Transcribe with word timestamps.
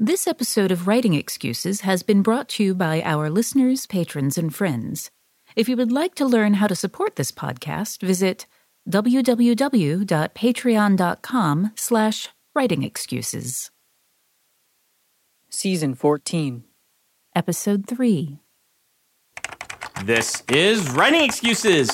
This 0.00 0.28
episode 0.28 0.70
of 0.70 0.86
Writing 0.86 1.14
Excuses 1.14 1.80
has 1.80 2.04
been 2.04 2.22
brought 2.22 2.48
to 2.50 2.62
you 2.62 2.72
by 2.72 3.02
our 3.02 3.28
listeners, 3.28 3.84
patrons, 3.84 4.38
and 4.38 4.54
friends. 4.54 5.10
If 5.56 5.68
you 5.68 5.76
would 5.76 5.90
like 5.90 6.14
to 6.14 6.24
learn 6.24 6.54
how 6.54 6.68
to 6.68 6.76
support 6.76 7.16
this 7.16 7.32
podcast, 7.32 8.00
visit 8.00 8.46
www.patreon.com 8.88 11.72
slash 11.74 12.28
writingexcuses. 12.56 13.70
Season 15.50 15.94
14. 15.94 16.62
Episode 17.34 17.88
3. 17.88 18.38
This 20.04 20.44
is 20.48 20.88
Writing 20.90 21.24
Excuses 21.24 21.90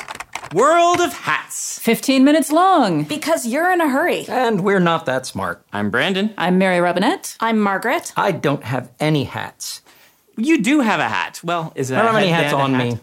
World 0.52 1.00
of 1.00 1.12
Hats. 1.12 1.78
15 1.80 2.24
minutes 2.24 2.52
long. 2.52 3.04
Because 3.04 3.46
you're 3.46 3.70
in 3.72 3.80
a 3.80 3.88
hurry. 3.88 4.26
And 4.28 4.62
we're 4.62 4.78
not 4.80 5.06
that 5.06 5.26
smart. 5.26 5.64
I'm 5.72 5.90
Brandon. 5.90 6.32
I'm 6.38 6.58
Mary 6.58 6.80
Robinette. 6.80 7.36
I'm 7.40 7.58
Margaret. 7.58 8.12
I 8.16 8.30
don't 8.32 8.62
have 8.62 8.90
any 9.00 9.24
hats. 9.24 9.82
You 10.36 10.62
do 10.62 10.80
have 10.80 11.00
a 11.00 11.08
hat. 11.08 11.40
Well, 11.42 11.72
is 11.74 11.90
it 11.90 11.96
I 11.96 12.02
don't 12.02 12.14
have 12.14 12.22
any 12.22 12.30
hats 12.32 12.52
on 12.52 12.74
hat? 12.74 12.84
me. 12.84 12.98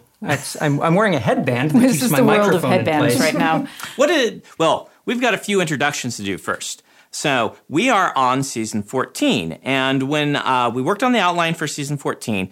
I'm, 0.62 0.82
I'm 0.82 0.96
wearing 0.96 1.16
a 1.16 1.20
headband. 1.20 1.72
That 1.74 1.80
This 1.82 1.92
keeps 1.94 2.04
is 2.04 2.12
my 2.12 2.18
the 2.20 2.24
world 2.26 2.40
of 2.54 2.64
microphone 2.64 2.72
in 2.72 2.78
headbands 2.86 3.16
place. 3.16 3.34
right 3.34 3.40
now. 3.40 3.68
What 3.98 4.08
did, 4.08 4.44
well, 4.58 4.90
we've 5.06 5.20
got 5.22 5.34
a 5.34 5.38
few 5.38 5.60
introductions 5.62 6.18
to 6.18 6.24
do 6.24 6.38
first. 6.38 6.84
So 7.10 7.58
we 7.68 7.90
are 7.90 8.16
on 8.16 8.44
season 8.44 8.84
14. 8.84 9.54
And 9.64 10.04
when 10.04 10.38
uh, 10.38 10.72
we 10.74 10.82
worked 10.82 11.04
on 11.04 11.12
the 11.12 11.20
outline 11.20 11.56
for 11.56 11.68
season 11.68 11.98
14, 11.98 12.50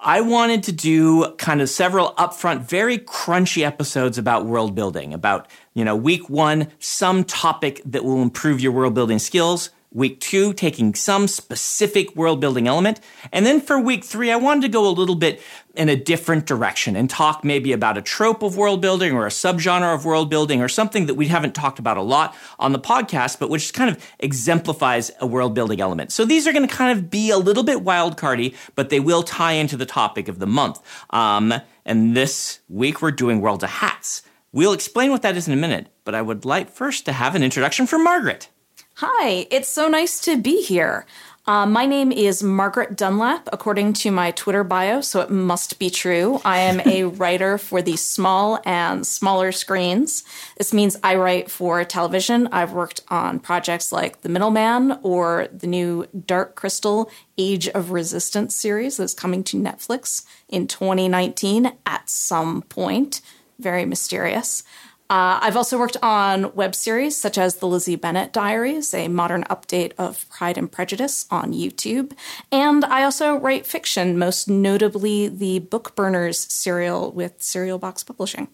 I 0.00 0.20
wanted 0.20 0.62
to 0.64 0.72
do 0.72 1.32
kind 1.36 1.62
of 1.62 1.70
several 1.70 2.12
upfront, 2.18 2.62
very 2.62 2.98
crunchy 2.98 3.64
episodes 3.64 4.18
about 4.18 4.44
world 4.44 4.74
building, 4.74 5.14
about, 5.14 5.48
you 5.72 5.84
know, 5.84 5.96
week 5.96 6.28
one, 6.28 6.68
some 6.78 7.24
topic 7.24 7.80
that 7.86 8.04
will 8.04 8.20
improve 8.20 8.60
your 8.60 8.72
world 8.72 8.94
building 8.94 9.18
skills. 9.18 9.70
Week 9.94 10.18
two, 10.18 10.52
taking 10.52 10.92
some 10.96 11.28
specific 11.28 12.16
world 12.16 12.40
building 12.40 12.66
element. 12.66 12.98
And 13.32 13.46
then 13.46 13.60
for 13.60 13.78
week 13.78 14.04
three, 14.04 14.32
I 14.32 14.36
wanted 14.36 14.62
to 14.62 14.68
go 14.68 14.88
a 14.88 14.90
little 14.90 15.14
bit 15.14 15.40
in 15.76 15.88
a 15.88 15.94
different 15.94 16.46
direction 16.46 16.96
and 16.96 17.08
talk 17.08 17.44
maybe 17.44 17.70
about 17.70 17.96
a 17.96 18.02
trope 18.02 18.42
of 18.42 18.56
world 18.56 18.80
building 18.80 19.12
or 19.12 19.24
a 19.24 19.30
subgenre 19.30 19.94
of 19.94 20.04
world 20.04 20.28
building 20.28 20.60
or 20.60 20.68
something 20.68 21.06
that 21.06 21.14
we 21.14 21.28
haven't 21.28 21.54
talked 21.54 21.78
about 21.78 21.96
a 21.96 22.02
lot 22.02 22.34
on 22.58 22.72
the 22.72 22.78
podcast, 22.80 23.38
but 23.38 23.50
which 23.50 23.72
kind 23.72 23.88
of 23.88 24.04
exemplifies 24.18 25.12
a 25.20 25.26
world 25.28 25.54
building 25.54 25.80
element. 25.80 26.10
So 26.10 26.24
these 26.24 26.48
are 26.48 26.52
going 26.52 26.66
to 26.66 26.74
kind 26.74 26.98
of 26.98 27.08
be 27.08 27.30
a 27.30 27.38
little 27.38 27.62
bit 27.62 27.82
wild 27.82 28.16
cardy, 28.16 28.56
but 28.74 28.90
they 28.90 28.98
will 28.98 29.22
tie 29.22 29.52
into 29.52 29.76
the 29.76 29.86
topic 29.86 30.26
of 30.26 30.40
the 30.40 30.46
month. 30.46 30.80
Um, 31.10 31.54
and 31.84 32.16
this 32.16 32.58
week 32.68 33.00
we're 33.00 33.12
doing 33.12 33.40
World 33.40 33.62
of 33.62 33.70
Hats. 33.70 34.22
We'll 34.50 34.72
explain 34.72 35.12
what 35.12 35.22
that 35.22 35.36
is 35.36 35.46
in 35.46 35.54
a 35.54 35.56
minute, 35.56 35.86
but 36.02 36.16
I 36.16 36.22
would 36.22 36.44
like 36.44 36.68
first 36.68 37.04
to 37.04 37.12
have 37.12 37.36
an 37.36 37.44
introduction 37.44 37.86
from 37.86 38.02
Margaret. 38.02 38.48
Hi, 38.98 39.48
it's 39.50 39.68
so 39.68 39.88
nice 39.88 40.20
to 40.20 40.36
be 40.36 40.62
here. 40.62 41.04
Uh, 41.48 41.66
my 41.66 41.84
name 41.84 42.12
is 42.12 42.44
Margaret 42.44 42.96
Dunlap, 42.96 43.48
according 43.52 43.94
to 43.94 44.12
my 44.12 44.30
Twitter 44.30 44.62
bio, 44.62 45.00
so 45.00 45.20
it 45.20 45.32
must 45.32 45.80
be 45.80 45.90
true. 45.90 46.40
I 46.44 46.60
am 46.60 46.80
a 46.86 47.02
writer 47.18 47.58
for 47.58 47.82
the 47.82 47.96
small 47.96 48.60
and 48.64 49.04
smaller 49.04 49.50
screens. 49.50 50.22
This 50.58 50.72
means 50.72 50.96
I 51.02 51.16
write 51.16 51.50
for 51.50 51.82
television. 51.82 52.46
I've 52.52 52.72
worked 52.72 53.00
on 53.08 53.40
projects 53.40 53.90
like 53.90 54.20
The 54.20 54.28
Middleman 54.28 55.00
or 55.02 55.48
the 55.52 55.66
new 55.66 56.06
Dark 56.26 56.54
Crystal 56.54 57.10
Age 57.36 57.66
of 57.66 57.90
Resistance 57.90 58.54
series 58.54 58.98
that's 58.98 59.12
coming 59.12 59.42
to 59.42 59.56
Netflix 59.56 60.24
in 60.48 60.68
2019 60.68 61.72
at 61.84 62.08
some 62.08 62.62
point. 62.62 63.20
Very 63.58 63.84
mysterious. 63.86 64.62
Uh, 65.10 65.38
I've 65.42 65.56
also 65.56 65.78
worked 65.78 65.98
on 66.02 66.54
web 66.54 66.74
series 66.74 67.14
such 67.14 67.36
as 67.36 67.56
The 67.56 67.66
Lizzie 67.66 67.96
Bennet 67.96 68.32
Diaries, 68.32 68.94
a 68.94 69.08
modern 69.08 69.44
update 69.44 69.92
of 69.98 70.26
Pride 70.30 70.56
and 70.56 70.72
Prejudice 70.72 71.26
on 71.30 71.52
YouTube. 71.52 72.12
And 72.50 72.84
I 72.86 73.04
also 73.04 73.36
write 73.36 73.66
fiction, 73.66 74.18
most 74.18 74.48
notably 74.48 75.28
the 75.28 75.60
Bookburners 75.60 76.50
serial 76.50 77.12
with 77.12 77.42
Serial 77.42 77.78
Box 77.78 78.02
Publishing. 78.02 78.48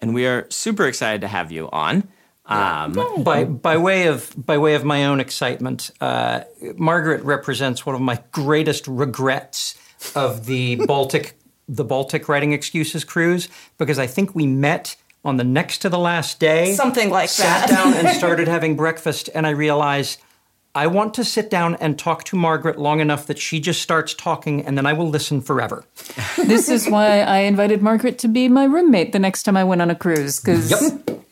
And 0.00 0.14
we 0.14 0.26
are 0.26 0.46
super 0.50 0.86
excited 0.86 1.20
to 1.20 1.28
have 1.28 1.52
you 1.52 1.68
on. 1.70 2.08
Um, 2.46 3.22
By, 3.22 3.44
by 3.44 3.76
way 3.76 4.06
of 4.08 4.34
by 4.36 4.58
way 4.58 4.74
of 4.74 4.84
my 4.84 5.04
own 5.04 5.20
excitement, 5.20 5.92
uh, 6.00 6.40
Margaret 6.74 7.22
represents 7.22 7.86
one 7.86 7.94
of 7.94 8.00
my 8.00 8.20
greatest 8.32 8.88
regrets 8.88 9.76
of 10.16 10.46
the 10.46 10.76
Baltic 10.86 11.38
the 11.68 11.84
Baltic 11.84 12.28
Writing 12.28 12.52
Excuses 12.52 13.04
cruise 13.04 13.48
because 13.78 14.00
I 14.00 14.08
think 14.08 14.34
we 14.34 14.46
met 14.46 14.96
on 15.24 15.36
the 15.36 15.44
next 15.44 15.78
to 15.78 15.88
the 15.88 15.98
last 15.98 16.40
day. 16.40 16.74
Something 16.74 17.10
like 17.10 17.28
sat 17.28 17.68
that. 17.68 17.74
down 17.74 17.94
and 17.94 18.08
started 18.16 18.48
having 18.48 18.76
breakfast, 18.76 19.28
and 19.34 19.46
I 19.46 19.50
realized 19.50 20.20
I 20.74 20.86
want 20.86 21.14
to 21.14 21.24
sit 21.24 21.50
down 21.50 21.74
and 21.76 21.98
talk 21.98 22.22
to 22.24 22.36
Margaret 22.36 22.78
long 22.78 23.00
enough 23.00 23.26
that 23.26 23.38
she 23.40 23.58
just 23.58 23.82
starts 23.82 24.14
talking, 24.14 24.64
and 24.64 24.78
then 24.78 24.86
I 24.86 24.92
will 24.92 25.08
listen 25.08 25.40
forever. 25.40 25.84
this 26.36 26.68
is 26.68 26.88
why 26.88 27.22
I 27.22 27.38
invited 27.38 27.82
Margaret 27.82 28.18
to 28.20 28.28
be 28.28 28.48
my 28.48 28.64
roommate 28.64 29.12
the 29.12 29.18
next 29.18 29.42
time 29.42 29.56
I 29.56 29.64
went 29.64 29.82
on 29.82 29.90
a 29.90 29.96
cruise. 29.96 30.38
Because 30.38 30.72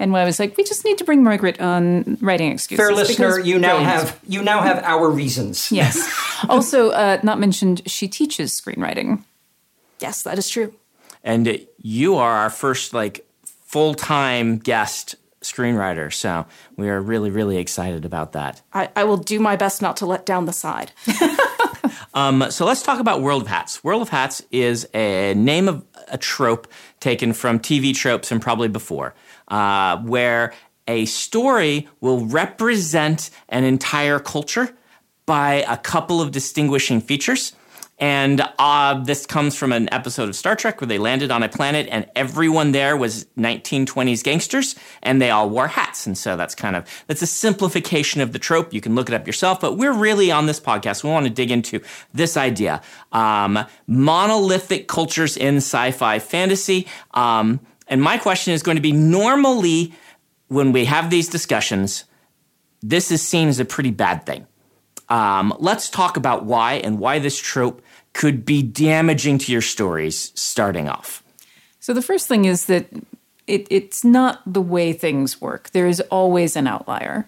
and 0.00 0.12
why 0.12 0.22
I 0.22 0.24
was 0.24 0.40
like, 0.40 0.56
we 0.56 0.64
just 0.64 0.84
need 0.84 0.98
to 0.98 1.04
bring 1.04 1.22
Margaret 1.22 1.60
on 1.60 2.18
writing 2.20 2.50
excuses. 2.50 2.84
Fair 2.84 2.94
listener, 2.94 3.38
you 3.38 3.60
now 3.60 3.76
brilliant. 3.76 4.00
have 4.00 4.20
you 4.26 4.42
now 4.42 4.60
have 4.60 4.82
our 4.82 5.08
reasons. 5.08 5.70
yes. 5.70 5.98
also, 6.48 6.90
uh, 6.90 7.20
not 7.22 7.38
mentioned, 7.38 7.82
she 7.88 8.08
teaches 8.08 8.60
screenwriting. 8.60 9.22
Yes, 10.00 10.22
that 10.24 10.36
is 10.36 10.48
true. 10.48 10.74
and 11.22 11.64
you 11.80 12.16
are 12.16 12.32
our 12.32 12.50
first 12.50 12.92
like 12.92 13.24
full-time 13.68 14.56
guest 14.56 15.14
screenwriter. 15.42 16.12
So 16.12 16.46
we 16.76 16.88
are 16.88 17.00
really 17.00 17.30
really 17.30 17.58
excited 17.58 18.04
about 18.04 18.32
that. 18.32 18.62
I, 18.72 18.88
I 18.96 19.04
will 19.04 19.18
do 19.18 19.38
my 19.38 19.56
best 19.56 19.82
not 19.82 19.98
to 19.98 20.06
let 20.06 20.26
down 20.26 20.46
the 20.46 20.52
side. 20.52 20.92
um, 22.14 22.46
so 22.50 22.64
let's 22.64 22.82
talk 22.82 22.98
about 22.98 23.20
world 23.20 23.42
of 23.42 23.48
hats. 23.48 23.84
World 23.84 24.02
of 24.02 24.08
hats 24.08 24.42
is 24.50 24.88
a 24.94 25.34
name 25.34 25.68
of 25.68 25.84
a 26.08 26.16
trope 26.16 26.66
taken 27.00 27.34
from 27.34 27.60
tv 27.60 27.94
tropes 27.94 28.32
and 28.32 28.40
probably 28.40 28.68
before 28.68 29.14
uh, 29.48 29.98
where 29.98 30.54
a 30.88 31.04
story 31.04 31.86
will 32.00 32.24
represent 32.26 33.28
an 33.50 33.64
entire 33.64 34.18
culture 34.18 34.74
by 35.26 35.62
a 35.68 35.76
couple 35.76 36.22
of 36.22 36.30
distinguishing 36.30 37.02
features 37.02 37.52
and 37.98 38.46
uh, 38.58 39.02
this 39.02 39.26
comes 39.26 39.56
from 39.56 39.72
an 39.72 39.92
episode 39.92 40.28
of 40.28 40.36
Star 40.36 40.54
Trek 40.54 40.80
where 40.80 40.86
they 40.86 40.98
landed 40.98 41.32
on 41.32 41.42
a 41.42 41.48
planet 41.48 41.88
and 41.90 42.06
everyone 42.14 42.70
there 42.70 42.96
was 42.96 43.24
1920s 43.36 44.22
gangsters 44.22 44.76
and 45.02 45.20
they 45.20 45.30
all 45.30 45.50
wore 45.50 45.66
hats. 45.66 46.06
And 46.06 46.16
so 46.16 46.36
that's 46.36 46.54
kind 46.54 46.76
of, 46.76 46.88
that's 47.08 47.22
a 47.22 47.26
simplification 47.26 48.20
of 48.20 48.32
the 48.32 48.38
trope. 48.38 48.72
You 48.72 48.80
can 48.80 48.94
look 48.94 49.08
it 49.08 49.14
up 49.14 49.26
yourself, 49.26 49.60
but 49.60 49.76
we're 49.76 49.92
really 49.92 50.30
on 50.30 50.46
this 50.46 50.60
podcast. 50.60 51.02
We 51.02 51.10
want 51.10 51.26
to 51.26 51.32
dig 51.32 51.50
into 51.50 51.80
this 52.14 52.36
idea. 52.36 52.82
Um, 53.10 53.66
monolithic 53.88 54.86
cultures 54.86 55.36
in 55.36 55.56
sci-fi 55.56 56.20
fantasy. 56.20 56.86
Um, 57.14 57.58
and 57.88 58.00
my 58.00 58.16
question 58.16 58.52
is 58.52 58.62
going 58.62 58.76
to 58.76 58.82
be 58.82 58.92
normally 58.92 59.92
when 60.46 60.70
we 60.70 60.84
have 60.84 61.10
these 61.10 61.28
discussions, 61.28 62.04
this 62.80 63.10
is 63.10 63.22
seen 63.22 63.48
as 63.48 63.58
a 63.58 63.64
pretty 63.64 63.90
bad 63.90 64.24
thing. 64.24 64.46
Um, 65.08 65.54
let's 65.58 65.88
talk 65.88 66.16
about 66.16 66.44
why 66.44 66.74
and 66.74 66.98
why 66.98 67.18
this 67.18 67.38
trope 67.38 67.82
could 68.12 68.44
be 68.44 68.62
damaging 68.62 69.38
to 69.38 69.52
your 69.52 69.62
stories 69.62 70.32
starting 70.34 70.88
off. 70.88 71.22
So 71.80 71.94
the 71.94 72.02
first 72.02 72.28
thing 72.28 72.44
is 72.44 72.66
that 72.66 72.86
it, 73.46 73.66
it's 73.70 74.04
not 74.04 74.42
the 74.46 74.60
way 74.60 74.92
things 74.92 75.40
work. 75.40 75.70
There 75.70 75.86
is 75.86 76.00
always 76.10 76.54
an 76.56 76.66
outlier. 76.66 77.26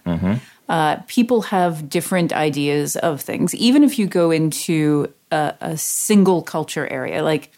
Uh, 0.69 0.97
people 1.07 1.41
have 1.41 1.89
different 1.89 2.31
ideas 2.31 2.95
of 2.95 3.19
things, 3.19 3.53
even 3.55 3.83
if 3.83 3.99
you 3.99 4.07
go 4.07 4.31
into 4.31 5.11
a, 5.31 5.53
a 5.59 5.77
single 5.77 6.41
culture 6.41 6.87
area. 6.87 7.23
Like, 7.23 7.51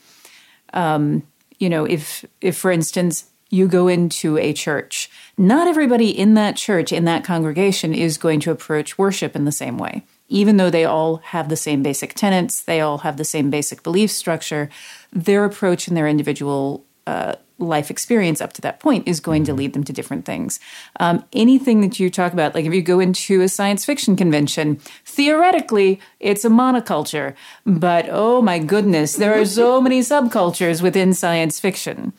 um, 0.74 1.24
you 1.60 1.70
know, 1.70 1.86
if 1.86 2.26
if 2.42 2.58
for 2.58 2.72
instance 2.72 3.26
you 3.50 3.68
go 3.68 3.88
into 3.88 4.38
a 4.40 4.52
church, 4.52 5.12
not 5.38 5.68
everybody 5.68 6.10
in 6.10 6.34
that 6.34 6.56
church 6.56 6.92
in 6.92 7.06
that 7.06 7.24
congregation 7.24 7.94
is 7.94 8.18
going 8.18 8.40
to 8.40 8.52
approach 8.52 8.98
worship 8.98 9.36
in 9.36 9.46
the 9.46 9.52
same 9.52 9.78
way. 9.78 10.04
Even 10.34 10.58
though 10.58 10.72
they 10.72 10.84
all 10.84 11.18
have 11.18 11.48
the 11.48 11.56
same 11.56 11.84
basic 11.84 12.16
tenets, 12.16 12.60
they 12.64 12.82
all 12.82 13.00
have 13.00 13.18
the 13.18 13.24
same 13.24 13.52
basic 13.52 13.84
belief 13.84 14.10
structure, 14.10 14.68
their 15.12 15.46
approach 15.46 15.88
and 15.88 15.96
their 15.96 16.08
individual 16.08 16.84
uh, 17.06 17.36
life 17.60 17.92
experience 17.92 18.42
up 18.42 18.52
to 18.54 18.62
that 18.62 18.80
point 18.80 19.08
is 19.08 19.20
going 19.20 19.44
to 19.44 19.54
lead 19.54 19.74
them 19.74 19.84
to 19.84 19.94
different 19.94 20.26
things. 20.26 20.60
Um, 21.00 21.24
anything 21.34 21.82
that 21.82 22.00
you 22.00 22.10
talk 22.10 22.34
about, 22.34 22.56
like 22.56 22.66
if 22.66 22.74
you 22.74 22.82
go 22.82 23.00
into 23.00 23.42
a 23.42 23.48
science 23.48 23.86
fiction 23.86 24.16
convention, 24.16 24.78
theoretically 25.06 26.00
it's 26.20 26.44
a 26.44 26.50
monoculture, 26.50 27.36
but 27.64 28.08
oh 28.10 28.42
my 28.42 28.58
goodness, 28.58 29.16
there 29.16 29.40
are 29.40 29.46
so 29.46 29.80
many 29.80 30.00
subcultures 30.00 30.82
within 30.82 31.14
science 31.14 31.60
fiction. 31.60 32.12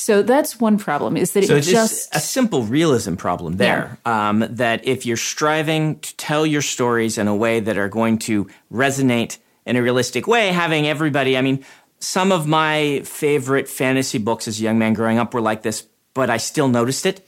So 0.00 0.22
that's 0.22 0.58
one 0.58 0.78
problem 0.78 1.18
is 1.18 1.32
that 1.32 1.44
So 1.44 1.56
it 1.56 1.58
it's 1.58 1.70
just 1.70 2.16
a 2.16 2.20
simple 2.20 2.62
realism 2.62 3.16
problem 3.16 3.58
there. 3.58 3.98
Um, 4.06 4.46
that 4.48 4.86
if 4.86 5.04
you're 5.04 5.18
striving 5.18 6.00
to 6.00 6.16
tell 6.16 6.46
your 6.46 6.62
stories 6.62 7.18
in 7.18 7.28
a 7.28 7.36
way 7.36 7.60
that 7.60 7.76
are 7.76 7.90
going 7.90 8.18
to 8.20 8.48
resonate 8.72 9.36
in 9.66 9.76
a 9.76 9.82
realistic 9.82 10.26
way, 10.26 10.48
having 10.48 10.86
everybody, 10.86 11.36
I 11.36 11.42
mean, 11.42 11.62
some 11.98 12.32
of 12.32 12.46
my 12.46 13.02
favorite 13.04 13.68
fantasy 13.68 14.16
books 14.16 14.48
as 14.48 14.58
a 14.58 14.62
young 14.62 14.78
man 14.78 14.94
growing 14.94 15.18
up 15.18 15.34
were 15.34 15.42
like 15.42 15.60
this, 15.60 15.86
but 16.14 16.30
I 16.30 16.38
still 16.38 16.68
noticed 16.68 17.04
it. 17.04 17.20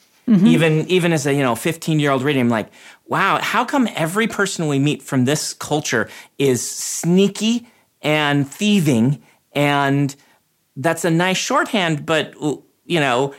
Even 0.47 0.87
even 0.89 1.13
as 1.13 1.27
a 1.27 1.35
you 1.35 1.43
know 1.43 1.55
15 1.55 2.01
year 2.01 2.11
old 2.11 2.23
reading, 2.23 2.41
I'm 2.41 2.49
like, 2.49 2.71
wow, 3.07 3.39
how 3.43 3.67
come 3.67 3.87
every 3.95 4.29
person 4.29 4.67
we 4.67 4.79
meet 4.79 5.03
from 5.03 5.27
this 5.27 5.53
culture 5.53 6.09
is 6.39 6.67
sneaky 6.67 7.69
and 8.01 8.49
thieving 8.49 9.21
and 9.53 10.17
that's 10.77 11.05
a 11.05 11.11
nice 11.11 11.37
shorthand, 11.37 12.07
but 12.07 12.35
you 12.85 13.01
know, 13.01 13.35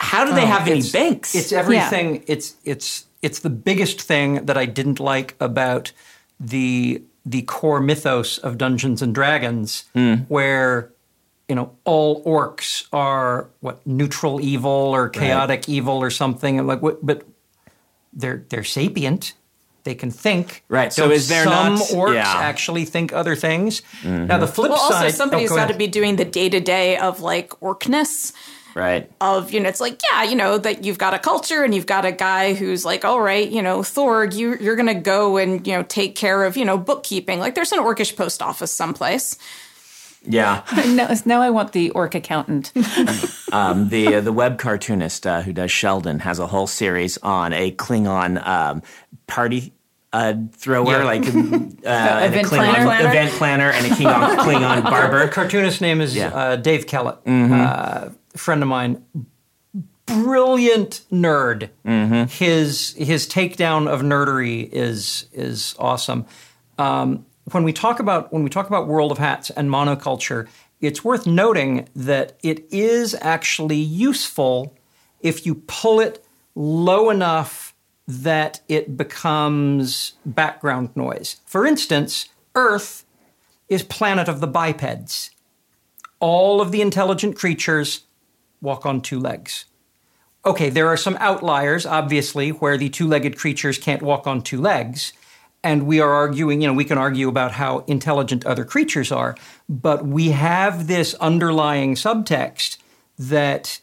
how 0.00 0.24
do 0.24 0.34
they 0.34 0.42
oh, 0.42 0.46
have 0.46 0.68
any 0.68 0.82
banks? 0.90 1.34
It's 1.34 1.52
everything. 1.52 2.24
It's 2.26 2.56
it's 2.64 3.06
it's 3.22 3.40
the 3.40 3.50
biggest 3.50 4.00
thing 4.00 4.46
that 4.46 4.56
I 4.56 4.66
didn't 4.66 5.00
like 5.00 5.36
about 5.40 5.92
the 6.38 7.02
the 7.24 7.42
core 7.42 7.80
mythos 7.80 8.38
of 8.38 8.58
Dungeons 8.58 9.02
and 9.02 9.14
Dragons, 9.14 9.84
hmm. 9.94 10.14
where 10.28 10.92
you 11.48 11.54
know 11.54 11.72
all 11.84 12.22
orcs 12.24 12.86
are 12.92 13.48
what 13.60 13.84
neutral 13.86 14.40
evil 14.40 14.70
or 14.70 15.08
chaotic 15.08 15.68
evil 15.68 15.96
or 15.96 16.10
something. 16.10 16.64
Like, 16.66 16.82
what, 16.82 17.04
but 17.04 17.24
they're 18.12 18.44
they're 18.48 18.64
sapient. 18.64 19.34
They 19.86 19.94
can 19.94 20.10
think. 20.10 20.64
Right, 20.68 20.92
so 20.92 21.04
Don't 21.04 21.12
is 21.12 21.28
there 21.28 21.44
some 21.44 21.76
not- 21.76 21.88
orcs 21.88 22.14
yeah. 22.14 22.26
actually 22.26 22.84
think 22.84 23.12
other 23.12 23.36
things? 23.36 23.82
Now 24.04 24.36
the 24.36 24.48
flip 24.48 24.72
Well, 24.72 24.80
also 24.80 24.94
side. 24.94 25.14
somebody's 25.14 25.52
oh, 25.52 25.56
got 25.56 25.68
to 25.68 25.74
be 25.74 25.86
doing 25.86 26.16
the 26.16 26.24
day 26.24 26.48
to 26.50 26.58
day 26.60 26.98
of 26.98 27.20
like 27.20 27.50
orcness. 27.60 28.32
right. 28.74 29.08
Of 29.20 29.52
you 29.52 29.60
know, 29.60 29.68
it's 29.68 29.80
like 29.80 30.00
yeah, 30.10 30.24
you 30.24 30.34
know 30.34 30.58
that 30.58 30.84
you've 30.84 30.98
got 30.98 31.14
a 31.14 31.20
culture 31.20 31.62
and 31.62 31.72
you've 31.72 31.86
got 31.86 32.04
a 32.04 32.10
guy 32.12 32.52
who's 32.54 32.84
like, 32.84 33.04
all 33.04 33.20
right, 33.20 33.48
you 33.48 33.62
know, 33.62 33.78
Thorg, 33.80 34.34
you 34.34 34.56
you're 34.60 34.76
gonna 34.76 35.00
go 35.00 35.36
and 35.36 35.64
you 35.66 35.72
know 35.74 35.84
take 35.84 36.16
care 36.16 36.42
of 36.44 36.56
you 36.56 36.64
know 36.64 36.76
bookkeeping. 36.76 37.38
Like 37.38 37.54
there's 37.54 37.72
an 37.72 37.78
orcish 37.78 38.16
post 38.16 38.42
office 38.42 38.72
someplace. 38.72 39.38
Yeah. 40.28 40.64
now, 40.88 41.14
now 41.24 41.40
I 41.40 41.50
want 41.50 41.70
the 41.72 41.90
orc 41.90 42.14
accountant. 42.16 42.72
Um, 43.52 43.88
the 43.90 44.16
uh, 44.16 44.20
the 44.20 44.32
web 44.32 44.58
cartoonist 44.58 45.24
uh, 45.24 45.40
who 45.40 45.52
does 45.52 45.70
Sheldon 45.70 46.18
has 46.18 46.40
a 46.40 46.48
whole 46.48 46.66
series 46.66 47.16
on 47.18 47.52
a 47.52 47.70
Klingon 47.70 48.44
um, 48.44 48.82
party 49.28 49.72
uh, 50.16 50.34
thrower, 50.52 50.90
Yeah. 50.98 51.04
like 51.04 51.24
uh, 51.26 51.30
and 51.30 51.86
a 51.86 52.26
Event 52.26 52.46
Klingon 52.48 52.74
planner. 52.84 53.08
event 53.10 53.30
planner 53.32 53.70
and 53.70 53.86
a 53.86 53.90
Klingon, 53.90 54.36
Klingon 54.38 54.82
barber. 54.94 55.28
cartoonist 55.28 55.80
name 55.80 56.00
is 56.00 56.14
Yeah. 56.16 56.28
uh, 56.28 56.56
Dave 56.56 56.86
Kellett, 56.86 57.18
uh, 57.26 58.08
friend 58.36 58.62
of 58.62 58.68
mine. 58.68 59.02
Brilliant 60.06 61.00
nerd. 61.10 61.70
His 62.30 62.94
his 62.96 63.26
takedown 63.26 63.88
of 63.88 64.02
nerdery 64.02 64.68
is 64.72 65.26
is 65.32 65.74
awesome. 65.80 66.26
Um, 66.78 67.26
when 67.50 67.64
we 67.64 67.72
talk 67.72 67.98
about 67.98 68.32
when 68.32 68.44
we 68.44 68.50
talk 68.50 68.68
about 68.68 68.86
World 68.86 69.10
of 69.10 69.18
Hats 69.18 69.50
and 69.50 69.68
monoculture, 69.68 70.46
it's 70.80 71.02
worth 71.02 71.26
noting 71.26 71.88
that 71.96 72.36
it 72.44 72.64
is 72.70 73.16
actually 73.20 73.78
useful 73.78 74.76
if 75.20 75.44
you 75.44 75.56
pull 75.66 75.98
it 75.98 76.24
low 76.54 77.10
enough 77.10 77.74
that 78.06 78.60
it 78.68 78.96
becomes 78.96 80.12
background 80.24 80.90
noise. 80.94 81.40
For 81.44 81.66
instance, 81.66 82.28
Earth 82.54 83.04
is 83.68 83.82
planet 83.82 84.28
of 84.28 84.40
the 84.40 84.46
bipeds. 84.46 85.30
All 86.20 86.60
of 86.60 86.72
the 86.72 86.80
intelligent 86.80 87.36
creatures 87.36 88.02
walk 88.60 88.86
on 88.86 89.00
two 89.00 89.18
legs. 89.18 89.66
Okay, 90.44 90.70
there 90.70 90.86
are 90.86 90.96
some 90.96 91.16
outliers, 91.18 91.84
obviously, 91.84 92.50
where 92.50 92.78
the 92.78 92.88
two 92.88 93.08
legged 93.08 93.36
creatures 93.36 93.78
can't 93.78 94.02
walk 94.02 94.26
on 94.28 94.42
two 94.42 94.60
legs. 94.60 95.12
And 95.64 95.86
we 95.86 96.00
are 96.00 96.12
arguing, 96.12 96.60
you 96.60 96.68
know, 96.68 96.74
we 96.74 96.84
can 96.84 96.98
argue 96.98 97.28
about 97.28 97.50
how 97.50 97.80
intelligent 97.88 98.46
other 98.46 98.64
creatures 98.64 99.10
are, 99.10 99.34
but 99.68 100.06
we 100.06 100.28
have 100.28 100.86
this 100.86 101.14
underlying 101.14 101.96
subtext 101.96 102.76
that 103.18 103.80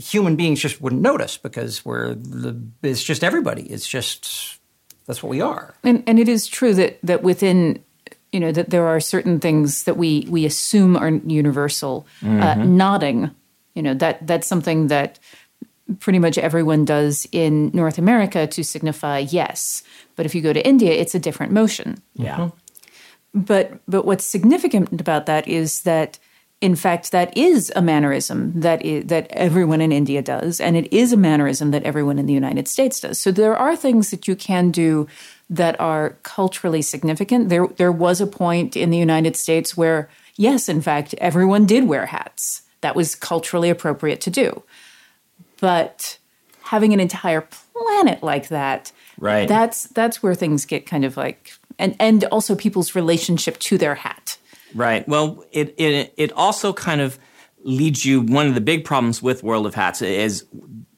human 0.00 0.36
beings 0.36 0.60
just 0.60 0.80
wouldn't 0.80 1.02
notice 1.02 1.36
because 1.36 1.84
we're 1.84 2.14
the, 2.14 2.60
it's 2.82 3.02
just 3.02 3.22
everybody. 3.22 3.62
It's 3.62 3.86
just, 3.86 4.58
that's 5.06 5.22
what 5.22 5.30
we 5.30 5.40
are. 5.40 5.74
And 5.82 6.02
and 6.06 6.18
it 6.18 6.28
is 6.28 6.46
true 6.46 6.74
that 6.74 6.98
that 7.02 7.22
within 7.22 7.82
you 8.32 8.40
know 8.40 8.52
that 8.52 8.70
there 8.70 8.86
are 8.86 9.00
certain 9.00 9.40
things 9.40 9.84
that 9.84 9.96
we 9.96 10.26
we 10.30 10.46
assume 10.46 10.96
are 10.96 11.10
universal. 11.10 12.06
Uh, 12.24 12.54
nodding, 12.54 13.30
you 13.74 13.82
know 13.82 13.94
that 13.94 14.26
that's 14.26 14.46
something 14.46 14.86
that 14.86 15.18
pretty 15.98 16.18
much 16.18 16.38
everyone 16.38 16.84
does 16.84 17.26
in 17.32 17.70
North 17.74 17.98
America 17.98 18.46
to 18.46 18.62
signify 18.62 19.18
yes. 19.18 19.82
But 20.14 20.26
if 20.26 20.34
you 20.34 20.40
go 20.40 20.52
to 20.52 20.64
India, 20.64 20.92
it's 20.92 21.14
a 21.14 21.18
different 21.18 21.52
motion. 21.52 22.00
Yeah. 22.14 22.50
But 23.34 23.80
but 23.88 24.04
what's 24.04 24.24
significant 24.24 25.00
about 25.00 25.26
that 25.26 25.48
is 25.48 25.82
that 25.82 26.18
in 26.60 26.76
fact 26.76 27.10
that 27.10 27.36
is 27.36 27.72
a 27.74 27.80
mannerism 27.82 28.52
that 28.60 28.84
is, 28.84 29.06
that 29.06 29.26
everyone 29.30 29.80
in 29.80 29.92
India 29.92 30.20
does 30.20 30.60
and 30.60 30.76
it 30.76 30.92
is 30.92 31.12
a 31.12 31.16
mannerism 31.16 31.70
that 31.70 31.82
everyone 31.84 32.18
in 32.18 32.26
the 32.26 32.32
United 32.34 32.68
States 32.68 33.00
does. 33.00 33.18
So 33.18 33.30
there 33.30 33.56
are 33.56 33.74
things 33.76 34.10
that 34.10 34.28
you 34.28 34.36
can 34.36 34.70
do 34.70 35.06
that 35.48 35.80
are 35.80 36.16
culturally 36.22 36.82
significant. 36.82 37.48
There 37.48 37.66
there 37.66 37.92
was 37.92 38.20
a 38.20 38.26
point 38.26 38.76
in 38.76 38.90
the 38.90 38.98
United 38.98 39.36
States 39.36 39.76
where 39.76 40.08
yes, 40.36 40.68
in 40.68 40.80
fact, 40.80 41.14
everyone 41.18 41.66
did 41.66 41.86
wear 41.88 42.06
hats. 42.06 42.62
That 42.80 42.96
was 42.96 43.14
culturally 43.14 43.68
appropriate 43.68 44.20
to 44.22 44.30
do. 44.30 44.62
But 45.60 46.18
having 46.62 46.92
an 46.92 47.00
entire 47.00 47.42
planet 47.42 48.22
like 48.22 48.48
that 48.48 48.92
Right. 49.18 49.46
that's 49.46 49.84
that's 49.88 50.22
where 50.22 50.34
things 50.34 50.64
get 50.64 50.86
kind 50.86 51.04
of 51.04 51.16
like 51.16 51.52
and 51.78 51.94
and 52.00 52.24
also 52.24 52.54
people's 52.54 52.94
relationship 52.94 53.58
to 53.58 53.76
their 53.76 53.96
hat 53.96 54.38
Right. 54.74 55.06
Well, 55.08 55.44
it, 55.52 55.74
it 55.78 56.14
it 56.16 56.32
also 56.32 56.72
kind 56.72 57.00
of 57.00 57.18
leads 57.62 58.04
you. 58.04 58.20
One 58.22 58.46
of 58.46 58.54
the 58.54 58.60
big 58.60 58.84
problems 58.84 59.22
with 59.22 59.42
World 59.42 59.66
of 59.66 59.74
Hats 59.74 60.02
is 60.02 60.46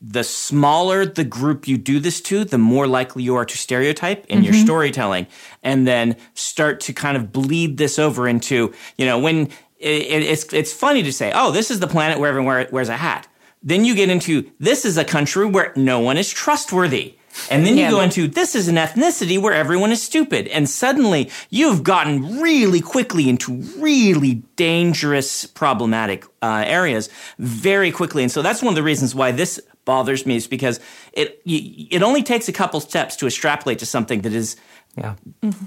the 0.01 0.25
smaller 0.25 1.07
the 1.07 1.25
group 1.25 1.69
you 1.69 1.79
do 1.79 2.01
this 2.01 2.21
to, 2.23 2.45
the 2.45 2.59
more 2.59 2.87
likely 2.87 3.23
you 3.23 3.37
are 3.37 3.45
to 3.45 3.57
stereotype 3.57 4.27
in 4.27 4.43
your 4.43 4.53
mm-hmm. 4.53 4.65
storytelling, 4.65 5.27
and 5.63 5.87
then 5.87 6.17
start 6.35 6.81
to 6.81 6.93
kind 6.93 7.17
of 7.17 7.33
bleed 7.33 7.79
this 7.79 7.99
over 7.99 8.29
into 8.29 8.73
you 8.99 9.07
know 9.07 9.19
when 9.19 9.49
it, 9.79 10.23
it's 10.23 10.53
it's 10.53 10.73
funny 10.73 11.03
to 11.03 11.13
say, 11.13 11.33
oh, 11.35 11.51
this 11.51 11.71
is 11.71 11.81
the 11.81 11.87
planet 11.87 12.19
where 12.19 12.29
everyone 12.29 12.67
wears 12.71 12.89
a 12.89 12.97
hat. 12.97 13.29
Then 13.63 13.85
you 13.85 13.95
get 13.95 14.11
into 14.11 14.51
this 14.59 14.85
is 14.85 14.97
a 14.97 15.05
country 15.05 15.47
where 15.47 15.73
no 15.77 16.01
one 16.01 16.19
is 16.19 16.31
trustworthy. 16.31 17.17
And 17.51 17.65
then 17.67 17.77
you 17.77 17.85
Yeah. 17.85 17.91
go 17.91 18.01
into 18.01 18.29
this 18.29 18.55
is 18.55 18.69
an 18.69 18.77
ethnicity 18.77 19.39
where 19.41 19.53
everyone 19.55 19.91
is 19.93 20.03
stupid. 20.03 20.49
And 20.49 20.69
suddenly 20.69 21.31
you've 21.51 21.83
gotten 21.83 22.41
really 22.41 22.81
quickly 22.81 23.29
into 23.29 23.53
really 23.79 24.43
dangerous, 24.57 25.47
problematic 25.47 26.25
uh, 26.43 26.65
areas 26.67 27.09
very 27.39 27.91
quickly. 27.91 28.23
And 28.23 28.31
so 28.33 28.43
that's 28.43 28.63
one 28.63 28.73
of 28.73 28.77
the 28.77 28.83
reasons 28.83 29.15
why 29.15 29.33
this 29.33 29.61
bothers 29.85 30.27
me 30.27 30.37
is 30.37 30.47
because 30.47 30.79
it 31.13 31.41
it 31.45 32.03
only 32.03 32.23
takes 32.23 32.49
a 32.49 32.53
couple 32.53 32.81
steps 32.81 33.17
to 33.17 33.27
extrapolate 33.27 33.79
to 33.81 33.87
something 33.87 34.21
that 34.23 34.33
is 34.33 34.57
Yeah. 34.97 35.15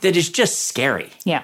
that 0.01 0.15
is 0.15 0.29
just 0.29 0.67
scary. 0.67 1.09
yeah 1.25 1.43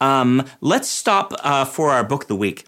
Um, 0.00 0.44
let's 0.60 0.88
stop 0.88 1.32
uh, 1.40 1.64
for 1.64 1.90
our 1.90 2.04
book 2.04 2.22
of 2.22 2.28
the 2.28 2.36
week, 2.36 2.66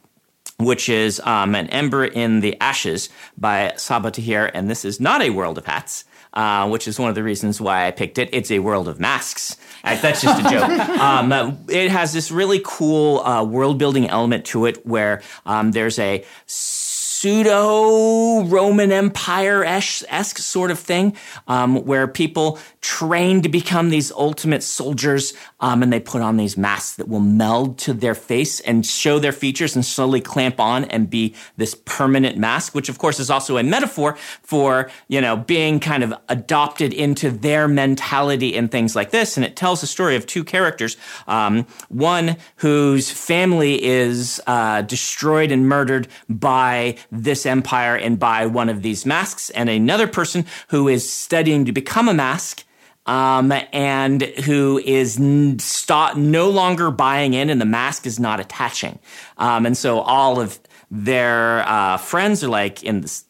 which 0.58 0.88
is 0.88 1.20
um, 1.24 1.54
An 1.54 1.68
Ember 1.68 2.04
in 2.04 2.40
the 2.40 2.60
Ashes 2.60 3.08
by 3.36 3.72
Sabaa 3.76 4.12
Tahir. 4.12 4.50
And 4.52 4.68
this 4.68 4.84
is 4.84 5.00
not 5.00 5.22
a 5.22 5.30
World 5.30 5.58
of 5.58 5.66
Hats. 5.66 6.04
uh, 6.32 6.68
which 6.68 6.86
is 6.86 6.98
one 6.98 7.08
of 7.08 7.14
the 7.14 7.22
reasons 7.22 7.60
why 7.60 7.86
I 7.86 7.90
picked 7.90 8.18
it. 8.18 8.28
It's 8.32 8.50
a 8.50 8.58
world 8.60 8.88
of 8.88 9.00
masks. 9.00 9.56
That's 9.82 10.22
just 10.22 10.46
a 10.46 10.50
joke. 10.50 10.70
um, 11.00 11.58
it 11.68 11.90
has 11.90 12.12
this 12.12 12.30
really 12.30 12.60
cool 12.64 13.20
uh, 13.20 13.42
world 13.44 13.78
building 13.78 14.08
element 14.08 14.44
to 14.46 14.66
it 14.66 14.86
where 14.86 15.22
um, 15.46 15.72
there's 15.72 15.98
a 15.98 16.24
pseudo 16.46 18.44
Roman 18.44 18.92
Empire 18.92 19.64
esque 19.64 20.38
sort 20.38 20.70
of 20.70 20.78
thing, 20.78 21.16
um, 21.48 21.84
where 21.84 22.06
people 22.06 22.58
train 22.80 23.42
to 23.42 23.48
become 23.48 23.90
these 23.90 24.10
ultimate 24.12 24.62
soldiers, 24.62 25.34
um, 25.60 25.82
and 25.82 25.92
they 25.92 26.00
put 26.00 26.22
on 26.22 26.36
these 26.36 26.56
masks 26.56 26.96
that 26.96 27.08
will 27.08 27.20
meld 27.20 27.78
to 27.78 27.92
their 27.92 28.14
face 28.14 28.60
and 28.60 28.86
show 28.86 29.18
their 29.18 29.32
features 29.32 29.74
and 29.74 29.84
slowly 29.84 30.20
clamp 30.20 30.58
on 30.58 30.84
and 30.86 31.10
be 31.10 31.34
this 31.58 31.74
permanent 31.84 32.38
mask, 32.38 32.74
which 32.74 32.88
of 32.88 32.98
course 32.98 33.20
is 33.20 33.30
also 33.30 33.58
a 33.58 33.62
metaphor 33.62 34.16
for, 34.42 34.90
you 35.08 35.20
know, 35.20 35.36
being 35.36 35.78
kind 35.78 36.02
of 36.02 36.14
adopted 36.28 36.94
into 36.94 37.30
their 37.30 37.68
mentality 37.68 38.56
and 38.56 38.70
things 38.70 38.96
like 38.96 39.10
this. 39.10 39.36
And 39.36 39.44
it 39.44 39.56
tells 39.56 39.82
the 39.82 39.86
story 39.86 40.16
of 40.16 40.26
two 40.26 40.42
characters, 40.42 40.96
um, 41.26 41.66
one 41.88 42.36
whose 42.56 43.10
family 43.10 43.82
is 43.82 44.40
uh, 44.46 44.82
destroyed 44.82 45.52
and 45.52 45.68
murdered 45.68 46.08
by 46.28 46.96
this 47.12 47.44
empire 47.44 47.96
and 47.96 48.18
by 48.18 48.46
one 48.46 48.70
of 48.70 48.82
these 48.82 49.04
masks, 49.04 49.50
and 49.50 49.68
another 49.68 50.06
person 50.06 50.46
who 50.68 50.88
is 50.88 51.10
studying 51.10 51.66
to 51.66 51.72
become 51.72 52.08
a 52.08 52.14
mask. 52.14 52.64
Um, 53.10 53.52
and 53.72 54.22
who 54.22 54.78
is 54.78 55.18
stop, 55.58 56.16
no 56.16 56.48
longer 56.48 56.92
buying 56.92 57.34
in, 57.34 57.50
and 57.50 57.60
the 57.60 57.64
mask 57.66 58.06
is 58.06 58.20
not 58.20 58.38
attaching. 58.38 59.00
Um, 59.36 59.66
and 59.66 59.76
so 59.76 59.98
all 59.98 60.40
of 60.40 60.60
their 60.92 61.66
uh, 61.68 61.96
friends 61.96 62.44
are 62.44 62.48
like, 62.48 62.84
in 62.84 63.00
this, 63.00 63.24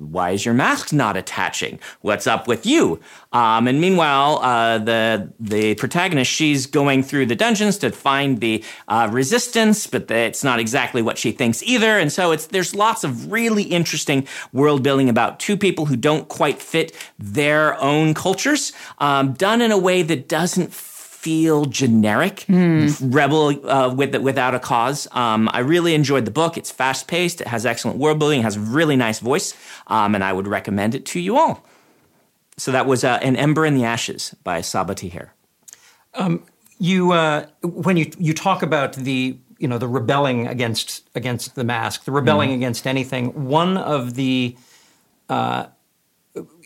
why 0.00 0.30
is 0.30 0.44
your 0.44 0.54
mask 0.54 0.92
not 0.92 1.16
attaching? 1.16 1.78
What's 2.00 2.26
up 2.26 2.48
with 2.48 2.64
you? 2.64 3.00
Um, 3.32 3.68
and 3.68 3.80
meanwhile, 3.80 4.38
uh, 4.42 4.78
the 4.78 5.30
the 5.38 5.74
protagonist 5.74 6.30
she's 6.30 6.66
going 6.66 7.02
through 7.02 7.26
the 7.26 7.36
dungeons 7.36 7.76
to 7.78 7.90
find 7.90 8.40
the 8.40 8.64
uh, 8.88 9.08
resistance, 9.12 9.86
but 9.86 10.08
the, 10.08 10.16
it's 10.16 10.42
not 10.42 10.58
exactly 10.58 11.02
what 11.02 11.18
she 11.18 11.32
thinks 11.32 11.62
either. 11.62 11.98
And 11.98 12.10
so 12.10 12.32
it's 12.32 12.46
there's 12.46 12.74
lots 12.74 13.04
of 13.04 13.30
really 13.30 13.64
interesting 13.64 14.26
world 14.52 14.82
building 14.82 15.08
about 15.08 15.38
two 15.38 15.56
people 15.56 15.86
who 15.86 15.96
don't 15.96 16.28
quite 16.28 16.62
fit 16.62 16.96
their 17.18 17.80
own 17.80 18.14
cultures, 18.14 18.72
um, 18.98 19.34
done 19.34 19.60
in 19.60 19.70
a 19.70 19.78
way 19.78 20.02
that 20.02 20.28
doesn't 20.28 20.72
feel 21.20 21.66
generic, 21.66 22.46
rebel 22.48 23.68
uh, 23.68 23.92
with, 23.94 24.16
without 24.16 24.54
a 24.54 24.58
cause. 24.58 25.06
Um, 25.12 25.50
I 25.52 25.58
really 25.58 25.94
enjoyed 25.94 26.24
the 26.24 26.30
book. 26.30 26.56
It's 26.56 26.70
fast 26.70 27.08
paced. 27.08 27.42
It 27.42 27.46
has 27.46 27.66
excellent 27.66 27.98
world 27.98 28.18
building. 28.18 28.40
It 28.40 28.44
has 28.44 28.58
really 28.58 28.96
nice 28.96 29.18
voice, 29.18 29.54
um, 29.88 30.14
and 30.14 30.24
I 30.24 30.32
would 30.32 30.48
recommend 30.48 30.94
it 30.94 31.04
to 31.06 31.20
you 31.20 31.36
all. 31.36 31.62
So 32.56 32.72
that 32.72 32.86
was 32.86 33.04
uh, 33.04 33.18
An 33.20 33.36
Ember 33.36 33.66
in 33.66 33.74
the 33.74 33.84
Ashes 33.84 34.34
by 34.44 34.60
Sabaa 34.60 34.96
Tahir. 34.96 35.34
you 36.78 37.12
uh, 37.12 37.46
when 37.62 37.98
you 37.98 38.10
you 38.18 38.32
talk 38.32 38.62
about 38.62 38.94
the 38.94 39.36
you 39.58 39.68
know 39.68 39.76
the 39.76 39.88
rebelling 39.88 40.46
against 40.46 41.06
against 41.14 41.54
the 41.54 41.64
mask, 41.64 42.04
the 42.04 42.12
rebelling 42.12 42.50
against 42.52 42.86
anything. 42.86 43.46
One 43.46 43.76
of 43.76 44.14
the 44.14 44.56
uh, 45.28 45.66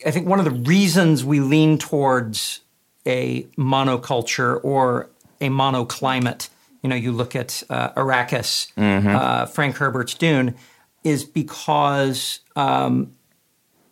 I 0.07 0.11
think 0.13 0.29
one 0.29 0.39
of 0.39 0.45
the 0.45 0.53
reasons 0.53 1.25
we 1.25 1.41
lean 1.41 1.77
towards 1.79 2.61
a 3.07 3.43
monoculture 3.59 4.61
or 4.63 5.09
a 5.41 5.49
monoclimate, 5.49 6.49
you 6.83 6.89
know, 6.89 6.97
you 6.97 7.13
look 7.13 7.35
at 7.37 7.63
uh, 7.71 7.91
Arrakis, 7.91 8.71
uh, 8.77 9.47
Frank 9.47 9.77
Herbert's 9.77 10.15
Dune, 10.15 10.55
is 11.03 11.25
because 11.25 12.41
um, 12.57 13.13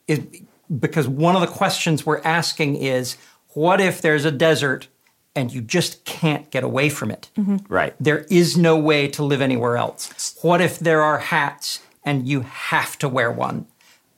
it, 0.07 0.43
because 0.81 1.07
one 1.09 1.35
of 1.35 1.41
the 1.41 1.47
questions 1.47 2.07
we're 2.07 2.23
asking 2.23 2.77
is, 2.77 3.17
what 3.49 3.81
if 3.81 4.01
there's 4.01 4.25
a 4.25 4.31
desert 4.31 4.89
and 5.35 5.53
you 5.53 5.61
just 5.61 6.05
can't 6.05 6.51
get 6.51 6.65
away 6.65 6.89
from 6.89 7.11
it? 7.11 7.31
Right. 7.69 7.95
There 8.01 8.27
is 8.31 8.57
no 8.57 8.79
way 8.79 9.09
to 9.09 9.23
live 9.23 9.41
anywhere 9.41 9.77
else. 9.77 10.37
What 10.43 10.61
if 10.61 10.79
there 10.79 11.03
are 11.03 11.19
hats 11.19 11.81
and 12.05 12.27
you 12.27 12.41
have 12.41 12.99
to 12.99 13.09
wear 13.09 13.31
one? 13.31 13.67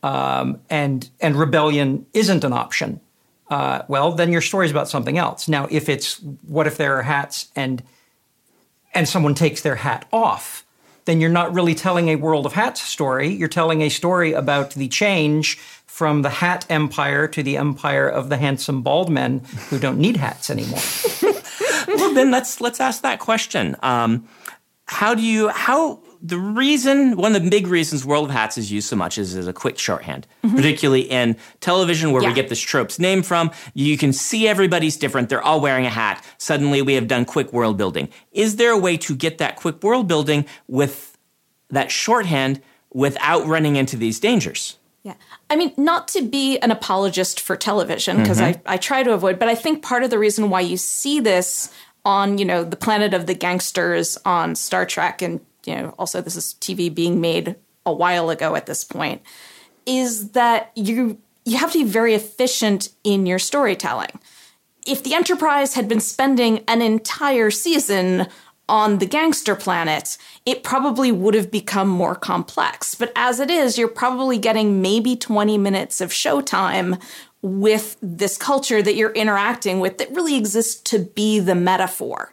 Um, 0.03 0.61
and 0.69 1.09
and 1.21 1.35
rebellion 1.37 2.07
isn't 2.13 2.45
an 2.45 2.53
option. 2.53 3.01
Uh, 3.55 3.85
well, 3.87 4.11
then 4.11 4.33
your 4.33 4.41
story's 4.41 4.73
about 4.73 4.89
something 4.89 5.17
else. 5.17 5.47
Now, 5.47 5.69
if 5.71 5.89
it's 5.89 6.17
what 6.43 6.67
if 6.67 6.77
there 6.77 6.97
are 6.99 7.03
hats 7.03 7.53
and 7.55 7.85
and 8.93 9.09
someone 9.09 9.35
takes 9.37 9.61
their 9.61 9.77
hat 9.77 10.09
off, 10.13 10.67
then 11.05 11.21
you're 11.21 11.31
not 11.31 11.55
really 11.55 11.77
telling 11.77 12.09
a 12.09 12.17
world 12.17 12.47
of 12.47 12.53
hats 12.55 12.83
story. 12.83 13.29
You're 13.29 13.47
telling 13.47 13.81
a 13.81 13.91
story 13.91 14.33
about 14.33 14.71
the 14.71 14.89
change 14.89 15.57
from 15.87 16.23
the 16.23 16.31
hat 16.31 16.67
empire 16.69 17.29
to 17.29 17.45
the 17.45 17.57
empire 17.57 18.09
of 18.09 18.29
the 18.29 18.39
handsome 18.39 18.83
bald 18.83 19.09
men 19.09 19.39
who 19.71 19.79
don't 19.79 19.99
need 19.99 20.17
hats 20.17 20.51
anymore. 20.51 20.83
well, 21.87 22.13
then 22.13 22.33
let's 22.33 22.61
let's 22.61 22.81
ask 22.81 23.03
that 23.03 23.21
question. 23.21 23.77
Um, 23.85 24.29
how 24.87 25.15
do 25.15 25.23
you 25.23 25.51
how 25.51 26.01
the 26.25 26.39
reason 26.39 27.19
one 27.19 27.37
of 27.37 27.45
the 27.45 27.51
big 27.51 27.67
reasons 27.67 28.03
World 28.03 28.31
of 28.31 28.31
Hats 28.31 28.57
is 28.57 28.73
used 28.73 28.89
so 28.89 28.97
much 28.97 29.19
is 29.19 29.37
as 29.37 29.47
a 29.47 29.53
quick 29.53 29.79
shorthand, 29.79 30.27
mm-hmm. 30.43 30.57
particularly 30.57 31.03
in 31.03 31.37
television 31.61 32.13
where 32.13 32.23
we 32.23 32.33
get 32.33 32.49
this 32.49 32.61
trope's 32.61 32.99
name 32.99 33.23
from. 33.23 33.51
You 33.75 33.99
can 33.99 34.15
see 34.15 34.49
everybody's 34.49 34.97
different; 34.97 35.29
they're 35.29 35.43
all 35.43 35.61
wearing 35.61 35.85
a 35.85 35.91
hat. 35.91 36.25
Suddenly, 36.39 36.81
we 36.81 36.95
have 36.95 37.09
done 37.09 37.27
quick 37.27 37.53
world 37.53 37.77
building. 37.77 38.09
Is 38.33 38.57
there 38.57 38.73
a 38.73 38.79
way 38.79 38.97
to 38.97 39.15
get 39.15 39.37
that 39.37 39.57
quick 39.57 39.83
world 39.83 40.09
building 40.09 40.47
with 40.67 41.19
that 41.69 41.91
shorthand 41.91 42.63
without 42.91 43.47
running 43.47 43.77
into 43.77 43.97
these 43.97 44.19
dangers? 44.19 44.79
Yeah. 45.03 45.15
I 45.51 45.57
mean, 45.57 45.75
not 45.77 46.09
to 46.09 46.23
be 46.23 46.59
an 46.61 46.71
apologist 46.71 47.39
for 47.39 47.55
television, 47.55 48.17
because 48.17 48.41
mm-hmm. 48.41 48.67
I, 48.67 48.75
I 48.75 48.77
try 48.79 49.03
to 49.03 49.13
avoid, 49.13 49.39
but 49.39 49.49
I 49.49 49.55
think 49.55 49.83
part 49.83 50.03
of 50.03 50.09
the 50.09 50.19
reason 50.19 50.49
why 50.49 50.63
you 50.63 50.79
see 50.79 51.21
this 51.21 51.71
on, 52.07 52.39
you 52.39 52.47
know, 52.47 52.65
the 52.65 52.77
planet 52.77 53.13
of 53.13 53.27
the 53.27 53.35
gangsters 53.35 54.17
on 54.25 54.55
Star 54.55 54.87
Trek, 54.87 55.21
and, 55.21 55.41
you 55.67 55.75
know, 55.75 55.95
also 55.99 56.21
this 56.21 56.37
is 56.37 56.55
TV 56.61 56.95
being 56.95 57.21
made 57.21 57.57
a 57.87 57.93
while 57.93 58.31
ago 58.31 58.55
at 58.55 58.67
this 58.67 58.85
point, 58.85 59.23
is 59.87 60.31
that 60.31 60.73
you 60.75 61.19
you 61.45 61.59
have 61.59 61.73
to 61.73 61.85
be 61.85 61.91
very 61.91 62.15
efficient 62.15 62.89
in 63.05 63.27
your 63.27 63.39
storytelling. 63.39 64.19
If 64.87 65.03
the 65.03 65.15
Enterprise 65.15 65.75
had 65.75 65.89
been 65.89 66.01
spending 66.01 66.65
an 66.67 66.81
entire 66.81 67.51
season 67.51 68.29
on 68.69 68.99
the 68.99 69.07
gangster 69.07 69.55
planet, 69.55 70.17
it 70.47 70.63
probably 70.63 71.13
would 71.13 71.35
have 71.35 71.51
become 71.51 71.89
more 71.89 72.15
complex. 72.15 72.95
But 72.95 73.13
as 73.15 73.41
it 73.41 73.51
is, 73.51 73.77
you're 73.77 73.89
probably 73.89 74.39
getting 74.39 74.81
maybe 74.81 75.17
20 75.17 75.59
minutes 75.59 76.01
of 76.01 76.11
showtime 76.11 77.01
with 77.43 77.99
this 78.01 78.39
culture 78.39 78.83
that 78.83 78.95
you're 78.95 79.13
interacting 79.13 79.81
with 79.81 79.99
that 79.99 80.11
really 80.15 80.37
exists 80.37 80.81
to 80.81 80.99
be 80.99 81.41
the 81.41 81.55
metaphor. 81.55 82.33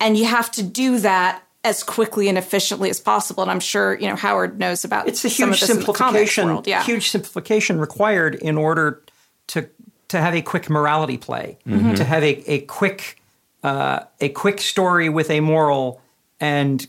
And 0.00 0.16
you 0.16 0.24
have 0.24 0.50
to 0.52 0.62
do 0.62 0.98
that 1.00 1.42
as 1.64 1.82
quickly 1.82 2.28
and 2.28 2.38
efficiently 2.38 2.88
as 2.90 3.00
possible. 3.00 3.42
And 3.42 3.50
I'm 3.50 3.60
sure, 3.60 3.98
you 3.98 4.08
know, 4.08 4.16
Howard 4.16 4.58
knows 4.58 4.84
about 4.84 5.08
it's 5.08 5.24
a 5.24 5.30
some 5.30 5.48
huge 5.48 5.56
of 5.56 5.60
this 5.60 5.70
in 5.70 5.76
the 5.76 5.82
simplification. 5.82 6.62
Yeah. 6.64 6.82
huge 6.84 7.10
simplification 7.10 7.80
required 7.80 8.36
in 8.36 8.56
order 8.56 9.02
to 9.48 9.68
to 10.08 10.20
have 10.20 10.34
a 10.34 10.42
quick 10.42 10.70
morality 10.70 11.18
play 11.18 11.58
to 11.66 12.04
have 12.04 12.22
a, 12.22 12.50
a 12.50 12.60
quick 12.60 13.20
uh, 13.62 14.00
a 14.20 14.28
quick 14.30 14.60
story 14.60 15.08
with 15.08 15.30
a 15.30 15.40
moral 15.40 16.00
and 16.40 16.86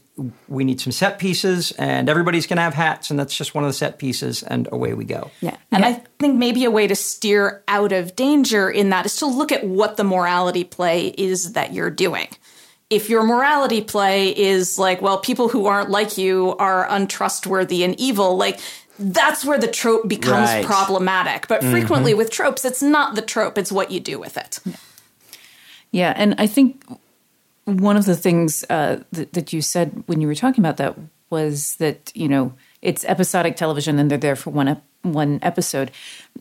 we 0.48 0.64
need 0.64 0.80
some 0.80 0.92
set 0.92 1.18
pieces 1.18 1.72
and 1.74 2.08
everybody's 2.08 2.46
going 2.46 2.58
to 2.58 2.62
have 2.64 2.76
hats 2.76 3.10
and 3.10 3.20
that's 3.20 3.36
just 3.36 3.56
one 3.56 3.64
of 3.64 3.70
the 3.70 3.74
set 3.74 3.98
pieces 3.98 4.44
and 4.44 4.68
away 4.72 4.94
we 4.94 5.04
go 5.04 5.32
Yeah. 5.42 5.58
And 5.72 5.84
I 5.84 5.94
think 6.20 6.38
maybe 6.38 6.64
a 6.66 6.72
way 6.72 6.88
to 6.88 6.96
steer 6.96 7.64
out 7.68 7.92
of 7.92 8.16
danger 8.16 8.70
in 8.70 8.90
that 8.92 9.06
is 9.06 9.16
to 9.18 9.26
look 9.26 9.52
at 9.52 9.66
what 9.66 9.98
the 9.98 10.04
morality 10.04 10.64
play 10.64 11.08
is 11.08 11.54
that 11.54 11.74
you're 11.74 11.90
doing. 11.90 12.28
If 12.89 13.10
your 13.10 13.24
morality 13.24 13.81
play 13.81 14.36
is 14.36 14.79
like, 14.79 15.01
well, 15.01 15.19
people 15.19 15.48
who 15.50 15.67
aren't 15.67 15.89
like 15.91 16.17
you 16.17 16.55
are 16.58 16.89
untrustworthy 16.89 17.84
and 17.84 18.00
evil, 18.00 18.36
like 18.36 18.60
that's 18.98 19.46
where 19.46 19.60
the 19.60 19.67
trope 19.67 20.08
becomes 20.08 20.50
Right. 20.50 20.65
problematic. 20.65 21.48
But 21.48 21.63
frequently 21.63 22.13
with 22.13 22.31
tropes, 22.31 22.65
it's 22.65 22.81
not 22.81 23.15
the 23.15 23.22
trope, 23.22 23.58
it's 23.58 23.72
what 23.72 23.91
you 23.91 24.00
do 24.00 24.19
with 24.19 24.38
it. 24.38 24.60
Yeah, 25.91 26.13
and 26.15 26.36
I 26.38 26.48
think 26.48 26.84
one 27.65 27.96
of 27.98 28.05
the 28.05 28.15
things 28.15 28.65
uh, 28.69 29.03
that, 29.12 29.34
that 29.34 29.53
you 29.53 29.62
said 29.62 30.03
when 30.08 30.19
you 30.22 30.27
were 30.27 30.36
talking 30.36 30.62
about 30.63 30.77
that 30.77 30.96
was 31.29 31.75
that 31.75 32.12
you 32.15 32.27
know 32.27 32.53
it's 32.81 33.05
episodic 33.05 33.55
television 33.55 34.00
and 34.00 34.10
they're 34.10 34.17
there 34.17 34.36
for 34.36 34.50
one 34.50 34.67
ep- 34.67 34.84
one 35.03 35.39
episode, 35.43 35.91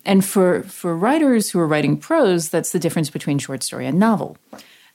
and 0.04 0.24
for 0.24 0.62
for 0.64 0.96
writers 0.96 1.50
who 1.50 1.60
are 1.60 1.66
writing 1.66 1.96
prose, 1.98 2.48
that's 2.48 2.72
the 2.72 2.78
difference 2.78 3.10
between 3.10 3.38
short 3.38 3.62
story 3.62 3.86
and 3.86 3.98
novel. 3.98 4.36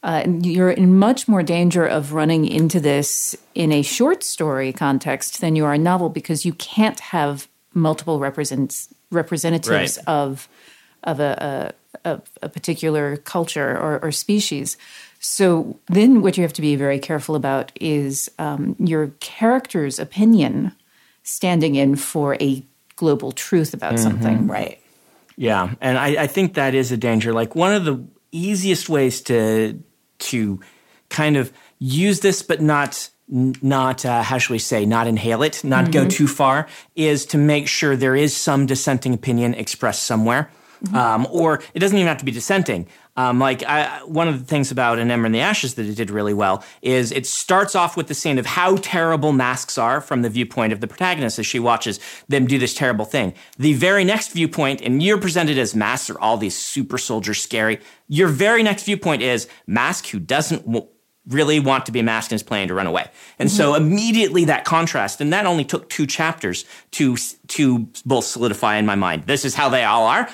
Uh, 0.03 0.25
you're 0.41 0.69
in 0.69 0.99
much 0.99 1.29
more 1.29 1.41
danger 1.41 1.85
of 1.85 2.11
running 2.11 2.45
into 2.45 2.79
this 2.79 3.37
in 3.55 3.71
a 3.71 3.81
short 3.81 4.21
story 4.21 4.73
context 4.73 5.39
than 5.39 5.55
you 5.55 5.63
are 5.63 5.73
a 5.73 5.77
novel 5.77 6.09
because 6.09 6.45
you 6.45 6.51
can't 6.53 6.99
have 6.99 7.47
multiple 7.73 8.19
represents 8.19 8.89
representatives 9.11 9.97
Right. 9.97 10.07
of 10.07 10.49
of 11.05 11.19
a, 11.19 11.73
a, 12.03 12.09
a, 12.09 12.21
a 12.43 12.49
particular 12.49 13.17
culture 13.17 13.77
or, 13.77 13.99
or 14.03 14.11
species. 14.11 14.77
So 15.19 15.79
then, 15.87 16.21
what 16.21 16.37
you 16.37 16.43
have 16.43 16.53
to 16.53 16.61
be 16.61 16.75
very 16.75 16.99
careful 16.99 17.35
about 17.35 17.71
is 17.79 18.29
um, 18.39 18.75
your 18.79 19.07
character's 19.19 19.99
opinion 19.99 20.73
standing 21.23 21.75
in 21.75 21.95
for 21.95 22.35
a 22.41 22.63
global 22.97 23.31
truth 23.31 23.73
about 23.73 23.99
something. 23.99 24.47
Right. 24.47 24.79
Yeah, 25.37 25.73
and 25.81 25.97
I, 25.97 26.23
I 26.23 26.27
think 26.27 26.55
that 26.55 26.75
is 26.75 26.91
a 26.91 26.97
danger. 26.97 27.33
Like 27.33 27.55
one 27.55 27.73
of 27.73 27.85
the 27.85 28.05
easiest 28.31 28.89
ways 28.89 29.21
to 29.23 29.81
to 30.29 30.59
kind 31.09 31.37
of 31.37 31.51
use 31.79 32.19
this, 32.21 32.41
but 32.41 32.61
not 32.61 33.09
not 33.27 34.05
uh, 34.05 34.21
how 34.21 34.37
should 34.37 34.51
we 34.51 34.59
say 34.59 34.85
not 34.85 35.07
inhale 35.07 35.43
it 35.43 35.63
not 35.63 35.85
mm-hmm. 35.85 35.91
go 35.91 36.07
too 36.07 36.27
far 36.27 36.67
is 36.95 37.25
to 37.25 37.37
make 37.37 37.67
sure 37.67 37.95
there 37.95 38.15
is 38.15 38.35
some 38.35 38.65
dissenting 38.65 39.13
opinion 39.13 39.53
expressed 39.53 40.03
somewhere 40.03 40.51
mm-hmm. 40.83 40.95
um, 40.95 41.27
or 41.31 41.61
it 41.73 41.79
doesn't 41.79 41.97
even 41.97 42.07
have 42.07 42.17
to 42.17 42.25
be 42.25 42.31
dissenting 42.31 42.85
um, 43.15 43.39
like 43.39 43.63
I, 43.63 44.03
one 44.05 44.27
of 44.27 44.39
the 44.39 44.45
things 44.45 44.71
about 44.71 44.99
an 44.99 45.11
ember 45.11 45.27
in 45.27 45.31
the 45.31 45.39
ashes 45.39 45.75
that 45.75 45.85
it 45.85 45.95
did 45.95 46.09
really 46.09 46.33
well 46.33 46.63
is 46.81 47.11
it 47.11 47.25
starts 47.25 47.75
off 47.75 47.95
with 47.95 48.07
the 48.07 48.13
scene 48.13 48.39
of 48.39 48.45
how 48.45 48.77
terrible 48.77 49.31
masks 49.31 49.77
are 49.77 50.01
from 50.01 50.21
the 50.21 50.29
viewpoint 50.29 50.73
of 50.73 50.79
the 50.79 50.87
protagonist 50.87 51.37
as 51.39 51.45
she 51.45 51.59
watches 51.59 51.99
them 52.27 52.47
do 52.47 52.57
this 52.57 52.73
terrible 52.73 53.05
thing 53.05 53.33
the 53.57 53.73
very 53.73 54.03
next 54.03 54.31
viewpoint 54.31 54.81
and 54.81 55.03
you're 55.03 55.19
presented 55.19 55.57
as 55.57 55.75
masks 55.75 56.09
are 56.09 56.19
all 56.19 56.37
these 56.37 56.55
super 56.55 56.97
soldiers 56.97 57.41
scary 57.41 57.79
your 58.07 58.27
very 58.27 58.63
next 58.63 58.83
viewpoint 58.83 59.21
is 59.21 59.47
mask 59.67 60.07
who 60.07 60.19
doesn't 60.19 60.65
w- 60.65 60.87
really 61.27 61.59
want 61.59 61.85
to 61.85 61.91
be 61.91 61.99
a 61.99 62.03
mask 62.03 62.31
and 62.31 62.35
is 62.35 62.43
planning 62.43 62.67
to 62.67 62.73
run 62.73 62.87
away. 62.87 63.09
And 63.39 63.49
mm-hmm. 63.49 63.55
so 63.55 63.75
immediately 63.75 64.45
that 64.45 64.65
contrast, 64.65 65.21
and 65.21 65.31
that 65.31 65.45
only 65.45 65.63
took 65.63 65.89
two 65.89 66.05
chapters 66.05 66.65
to 66.91 67.15
to 67.47 67.87
both 68.05 68.25
solidify 68.25 68.77
in 68.77 68.85
my 68.85 68.95
mind. 68.95 69.23
This 69.23 69.45
is 69.45 69.55
how 69.55 69.69
they 69.69 69.83
all 69.83 70.05
are. 70.05 70.29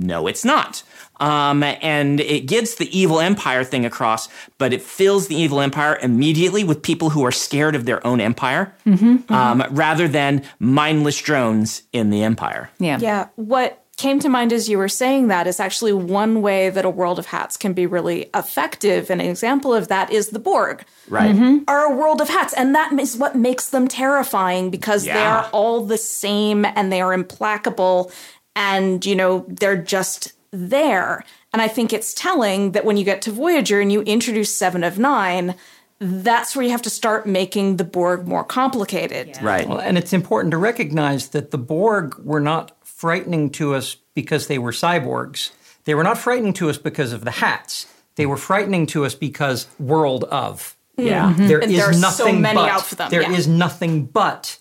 No, 0.00 0.26
it's 0.26 0.44
not. 0.44 0.82
Um, 1.20 1.62
and 1.62 2.18
it 2.18 2.46
gets 2.46 2.76
the 2.76 2.98
evil 2.98 3.20
empire 3.20 3.62
thing 3.62 3.84
across, 3.84 4.28
but 4.56 4.72
it 4.72 4.80
fills 4.80 5.28
the 5.28 5.36
evil 5.36 5.60
empire 5.60 5.98
immediately 6.00 6.64
with 6.64 6.82
people 6.82 7.10
who 7.10 7.24
are 7.26 7.32
scared 7.32 7.74
of 7.74 7.84
their 7.84 8.04
own 8.06 8.20
empire, 8.20 8.74
mm-hmm, 8.86 9.16
mm-hmm. 9.16 9.32
Um, 9.32 9.62
rather 9.70 10.08
than 10.08 10.42
mindless 10.58 11.20
drones 11.20 11.82
in 11.92 12.08
the 12.08 12.22
empire. 12.22 12.70
Yeah, 12.78 12.98
yeah. 13.00 13.28
What 13.36 13.84
came 13.98 14.18
to 14.18 14.30
mind 14.30 14.50
as 14.50 14.66
you 14.66 14.78
were 14.78 14.88
saying 14.88 15.28
that 15.28 15.46
is 15.46 15.60
actually 15.60 15.92
one 15.92 16.40
way 16.40 16.70
that 16.70 16.86
a 16.86 16.90
world 16.90 17.18
of 17.18 17.26
hats 17.26 17.58
can 17.58 17.74
be 17.74 17.84
really 17.86 18.30
effective. 18.34 19.10
And 19.10 19.20
an 19.20 19.28
example 19.28 19.74
of 19.74 19.88
that 19.88 20.10
is 20.10 20.30
the 20.30 20.38
Borg. 20.38 20.86
Right. 21.06 21.34
Mm-hmm. 21.34 21.64
Are 21.68 21.92
a 21.92 21.94
world 21.94 22.22
of 22.22 22.30
hats. 22.30 22.54
And 22.54 22.74
that 22.74 22.98
is 22.98 23.18
what 23.18 23.36
makes 23.36 23.68
them 23.68 23.88
terrifying 23.88 24.70
because 24.70 25.04
yeah. 25.04 25.14
they 25.14 25.24
are 25.24 25.50
all 25.52 25.84
the 25.84 25.98
same 25.98 26.64
and 26.64 26.90
they 26.90 27.02
are 27.02 27.12
implacable 27.12 28.10
and, 28.54 29.04
you 29.04 29.14
know, 29.14 29.44
they're 29.48 29.76
just 29.76 30.32
there. 30.50 31.24
And 31.52 31.62
I 31.62 31.68
think 31.68 31.92
it's 31.92 32.14
telling 32.14 32.72
that 32.72 32.84
when 32.84 32.96
you 32.96 33.04
get 33.04 33.22
to 33.22 33.32
Voyager 33.32 33.80
and 33.80 33.90
you 33.92 34.02
introduce 34.02 34.54
Seven 34.54 34.84
of 34.84 34.98
Nine, 34.98 35.54
that's 35.98 36.56
where 36.56 36.64
you 36.64 36.70
have 36.70 36.82
to 36.82 36.90
start 36.90 37.26
making 37.26 37.76
the 37.76 37.84
Borg 37.84 38.26
more 38.26 38.44
complicated. 38.44 39.28
Yeah. 39.28 39.44
Right. 39.44 39.68
Well, 39.68 39.80
and 39.80 39.98
it's 39.98 40.12
important 40.12 40.52
to 40.52 40.56
recognize 40.56 41.28
that 41.28 41.50
the 41.50 41.58
Borg 41.58 42.16
were 42.18 42.40
not 42.40 42.76
frightening 42.84 43.50
to 43.50 43.74
us 43.74 43.96
because 44.14 44.46
they 44.46 44.58
were 44.58 44.72
cyborgs. 44.72 45.50
They 45.84 45.94
were 45.94 46.04
not 46.04 46.18
frightening 46.18 46.52
to 46.54 46.70
us 46.70 46.78
because 46.78 47.12
of 47.12 47.24
the 47.24 47.30
hats. 47.30 47.86
They 48.16 48.26
were 48.26 48.36
frightening 48.36 48.86
to 48.86 49.04
us 49.04 49.14
because 49.14 49.66
world 49.78 50.24
of. 50.24 50.76
Yeah, 50.96 51.32
mm-hmm. 51.32 51.46
there 51.46 51.60
is 51.60 51.72
there 51.74 51.92
nothing 51.92 52.26
so 52.26 52.32
many 52.32 52.56
but, 52.56 52.68
out 52.68 52.84
for 52.84 52.94
them. 52.94 53.10
There 53.10 53.22
yeah. 53.22 53.32
is 53.32 53.48
nothing 53.48 54.04
but 54.04 54.58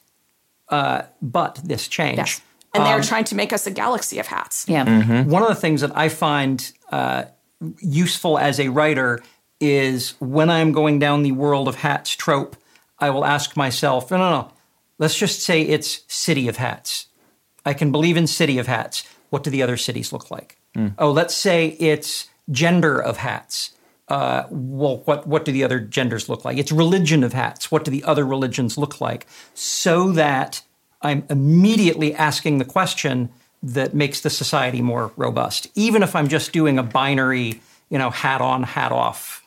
uh, 0.69 1.01
but 1.21 1.59
this 1.63 1.87
change. 1.87 2.17
Yes. 2.17 2.41
And 2.73 2.83
um, 2.83 2.89
they're 2.89 3.01
trying 3.03 3.25
to 3.25 3.35
make 3.35 3.51
us 3.51 3.65
a 3.67 3.71
galaxy 3.71 4.19
of 4.19 4.27
hats. 4.27 4.65
Yeah. 4.67 4.85
Mm-hmm. 4.85 5.29
One 5.29 5.41
of 5.41 5.49
the 5.49 5.55
things 5.55 5.81
that 5.81 5.95
I 5.97 6.09
find 6.09 6.71
uh, 6.91 7.25
useful 7.79 8.37
as 8.37 8.59
a 8.59 8.69
writer 8.69 9.21
is 9.59 10.11
when 10.19 10.49
I'm 10.49 10.71
going 10.71 10.99
down 10.99 11.23
the 11.23 11.31
world 11.31 11.67
of 11.67 11.75
hats 11.75 12.11
trope, 12.15 12.55
I 12.99 13.09
will 13.09 13.25
ask 13.25 13.57
myself, 13.57 14.11
no, 14.11 14.17
no, 14.17 14.29
no, 14.29 14.51
let's 14.97 15.17
just 15.17 15.41
say 15.41 15.61
it's 15.61 16.03
City 16.07 16.47
of 16.47 16.57
Hats. 16.57 17.07
I 17.65 17.73
can 17.73 17.91
believe 17.91 18.17
in 18.17 18.27
city 18.27 18.57
of 18.57 18.67
hats. 18.67 19.03
What 19.29 19.43
do 19.43 19.49
the 19.49 19.61
other 19.61 19.77
cities 19.77 20.13
look 20.13 20.31
like? 20.31 20.57
Mm. 20.75 20.93
Oh, 20.97 21.11
let's 21.11 21.35
say 21.35 21.77
it's 21.79 22.29
gender 22.49 23.01
of 23.01 23.17
hats. 23.17 23.71
Uh, 24.07 24.47
well, 24.49 24.97
what 25.05 25.27
what 25.27 25.45
do 25.45 25.51
the 25.51 25.63
other 25.63 25.79
genders 25.79 26.29
look 26.29 26.43
like? 26.43 26.57
It's 26.57 26.71
religion 26.71 27.23
of 27.23 27.33
hats. 27.33 27.71
What 27.71 27.85
do 27.85 27.91
the 27.91 28.03
other 28.03 28.25
religions 28.25 28.77
look 28.77 28.99
like? 28.99 29.27
So 29.53 30.11
that 30.13 30.61
I'm 31.01 31.25
immediately 31.29 32.13
asking 32.13 32.57
the 32.57 32.65
question 32.65 33.29
that 33.61 33.93
makes 33.93 34.21
the 34.21 34.29
society 34.29 34.81
more 34.81 35.11
robust, 35.17 35.67
even 35.75 36.03
if 36.03 36.15
I'm 36.15 36.27
just 36.27 36.51
doing 36.51 36.77
a 36.77 36.83
binary, 36.83 37.61
you 37.89 37.97
know, 37.97 38.09
hat 38.09 38.41
on, 38.41 38.63
hat 38.63 38.91
off 38.91 39.45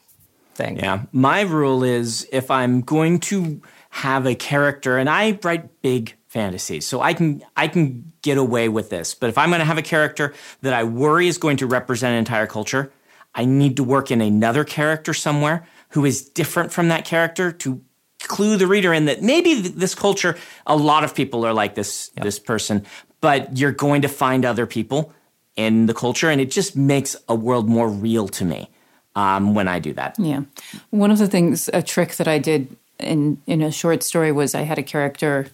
thing. 0.54 0.78
Yeah, 0.78 1.02
my 1.12 1.42
rule 1.42 1.82
is 1.82 2.28
if 2.32 2.50
I'm 2.50 2.80
going 2.82 3.21
to 3.21 3.61
have 3.90 4.26
a 4.26 4.34
character, 4.34 4.99
and 4.99 5.08
I 5.08 5.38
write 5.43 5.82
big 5.82 6.15
fantasies. 6.28 6.86
So 6.86 7.02
I 7.02 7.12
can 7.12 7.43
I 7.56 7.69
can 7.69 8.12
get 8.23 8.38
away 8.38 8.69
with 8.69 8.88
this. 8.88 9.15
But 9.15 9.28
if 9.28 9.36
I'm 9.36 9.50
going 9.50 9.60
to 9.60 9.67
have 9.67 9.78
a 9.78 9.82
character 9.82 10.32
that 10.62 10.73
I 10.73 10.84
worry 10.84 11.28
is 11.28 11.36
going 11.36 11.58
to 11.58 11.67
represent 11.67 12.12
an 12.12 12.19
entire 12.19 12.47
culture, 12.47 12.91
I 13.34 13.45
need 13.45 13.76
to 13.76 13.84
work 13.84 14.10
in 14.10 14.21
another 14.21 14.65
character 14.65 15.12
somewhere 15.12 15.67
who 15.91 16.06
is 16.06 16.23
different 16.23 16.73
from 16.73 16.88
that 16.88 17.04
character 17.04 17.52
to 17.52 17.82
clue 18.28 18.56
the 18.56 18.67
reader 18.67 18.93
in 18.93 19.06
that 19.06 19.23
maybe 19.23 19.54
this 19.54 19.95
culture 19.95 20.37
a 20.67 20.76
lot 20.76 21.04
of 21.04 21.15
people 21.15 21.45
are 21.45 21.52
like 21.52 21.75
this 21.75 22.11
yep. 22.17 22.25
this 22.25 22.39
person, 22.39 22.85
but 23.21 23.56
you're 23.56 23.73
going 23.73 24.02
to 24.02 24.08
find 24.08 24.45
other 24.45 24.67
people 24.67 25.13
in 25.56 25.87
the 25.87 25.95
culture 25.95 26.30
and 26.30 26.41
it 26.41 26.50
just 26.50 26.76
makes 26.76 27.17
a 27.28 27.35
world 27.35 27.69
more 27.69 27.89
real 27.89 28.28
to 28.28 28.45
me. 28.45 28.69
Um, 29.15 29.54
when 29.54 29.69
I 29.69 29.78
do 29.78 29.93
that. 29.93 30.15
Yeah. 30.19 30.45
One 30.89 31.11
of 31.11 31.19
the 31.19 31.26
things, 31.26 31.69
a 31.75 31.82
trick 31.82 32.15
that 32.15 32.26
I 32.26 32.39
did 32.39 32.75
in 32.99 33.43
in 33.47 33.61
a 33.61 33.71
short 33.71 34.02
story 34.02 34.32
was 34.32 34.54
I 34.54 34.63
had 34.63 34.78
a 34.78 34.82
character 34.82 35.49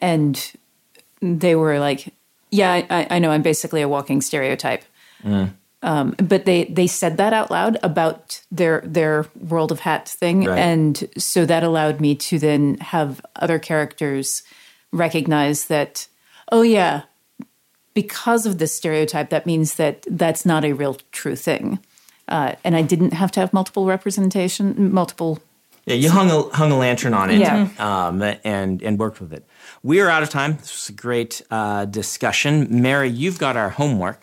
and 0.00 0.52
they 1.20 1.54
were 1.54 1.78
like, 1.78 2.12
"Yeah, 2.50 2.84
I, 2.90 3.06
I 3.10 3.18
know. 3.18 3.30
I'm 3.30 3.42
basically 3.42 3.82
a 3.82 3.88
walking 3.88 4.20
stereotype." 4.20 4.84
Mm. 5.24 5.54
Um, 5.82 6.16
but 6.18 6.44
they 6.44 6.64
they 6.64 6.88
said 6.88 7.18
that 7.18 7.32
out 7.32 7.50
loud 7.50 7.78
about 7.84 8.40
their 8.50 8.82
their 8.84 9.26
world 9.38 9.70
of 9.70 9.80
hats 9.80 10.14
thing, 10.14 10.44
right. 10.44 10.58
and 10.58 11.08
so 11.16 11.46
that 11.46 11.62
allowed 11.62 12.00
me 12.00 12.16
to 12.16 12.38
then 12.38 12.78
have 12.78 13.24
other 13.36 13.58
characters 13.58 14.42
recognize 14.92 15.66
that. 15.66 16.08
Oh 16.50 16.62
yeah, 16.62 17.02
because 17.94 18.44
of 18.44 18.58
this 18.58 18.74
stereotype, 18.74 19.30
that 19.30 19.46
means 19.46 19.74
that 19.74 20.04
that's 20.10 20.44
not 20.44 20.64
a 20.64 20.72
real 20.72 20.96
true 21.12 21.36
thing. 21.36 21.78
Uh, 22.26 22.54
and 22.64 22.76
I 22.76 22.82
didn't 22.82 23.12
have 23.12 23.30
to 23.32 23.40
have 23.40 23.52
multiple 23.52 23.86
representation, 23.86 24.92
multiple. 24.92 25.40
Yeah, 25.86 25.94
you 25.94 26.10
hung 26.10 26.30
a 26.30 26.42
hung 26.56 26.70
a 26.70 26.76
lantern 26.76 27.14
on 27.14 27.30
it, 27.30 27.38
yeah. 27.38 27.68
um, 27.78 28.22
and 28.44 28.82
and 28.82 28.98
worked 28.98 29.20
with 29.20 29.32
it. 29.32 29.44
We 29.82 30.00
are 30.00 30.08
out 30.08 30.22
of 30.22 30.30
time. 30.30 30.56
This 30.56 30.72
was 30.72 30.88
a 30.90 30.92
great 30.92 31.40
uh, 31.50 31.84
discussion. 31.84 32.82
Mary, 32.82 33.08
you've 33.08 33.38
got 33.38 33.56
our 33.56 33.70
homework. 33.70 34.20